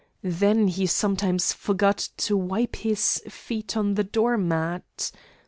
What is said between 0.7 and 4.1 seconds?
sometimes forgot to wipe his feet on the